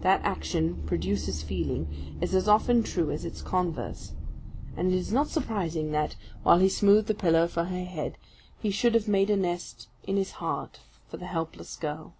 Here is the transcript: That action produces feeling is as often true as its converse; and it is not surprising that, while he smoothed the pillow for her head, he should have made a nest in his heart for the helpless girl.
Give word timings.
That 0.00 0.24
action 0.24 0.82
produces 0.88 1.44
feeling 1.44 2.18
is 2.20 2.34
as 2.34 2.48
often 2.48 2.82
true 2.82 3.12
as 3.12 3.24
its 3.24 3.42
converse; 3.42 4.10
and 4.76 4.90
it 4.92 4.96
is 4.96 5.12
not 5.12 5.28
surprising 5.28 5.92
that, 5.92 6.16
while 6.42 6.58
he 6.58 6.68
smoothed 6.68 7.06
the 7.06 7.14
pillow 7.14 7.46
for 7.46 7.66
her 7.66 7.84
head, 7.84 8.18
he 8.58 8.72
should 8.72 8.94
have 8.96 9.06
made 9.06 9.30
a 9.30 9.36
nest 9.36 9.86
in 10.04 10.16
his 10.16 10.32
heart 10.42 10.80
for 11.06 11.16
the 11.16 11.26
helpless 11.26 11.76
girl. 11.76 12.14